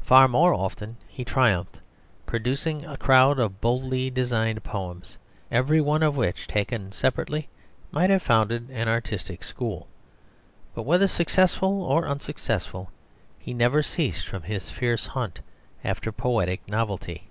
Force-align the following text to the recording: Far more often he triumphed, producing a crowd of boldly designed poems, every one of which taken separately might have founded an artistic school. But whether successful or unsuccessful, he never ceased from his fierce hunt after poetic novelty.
Far 0.00 0.28
more 0.28 0.54
often 0.54 0.96
he 1.08 1.26
triumphed, 1.26 1.80
producing 2.24 2.86
a 2.86 2.96
crowd 2.96 3.38
of 3.38 3.60
boldly 3.60 4.08
designed 4.08 4.64
poems, 4.64 5.18
every 5.50 5.78
one 5.78 6.02
of 6.02 6.16
which 6.16 6.46
taken 6.48 6.90
separately 6.90 7.50
might 7.90 8.08
have 8.08 8.22
founded 8.22 8.70
an 8.70 8.88
artistic 8.88 9.44
school. 9.44 9.86
But 10.74 10.84
whether 10.84 11.06
successful 11.06 11.82
or 11.82 12.08
unsuccessful, 12.08 12.90
he 13.38 13.52
never 13.52 13.82
ceased 13.82 14.26
from 14.26 14.44
his 14.44 14.70
fierce 14.70 15.04
hunt 15.08 15.40
after 15.84 16.12
poetic 16.12 16.66
novelty. 16.66 17.28